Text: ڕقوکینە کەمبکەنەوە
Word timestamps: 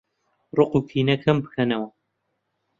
ڕقوکینە 0.57 1.15
کەمبکەنەوە 1.23 1.87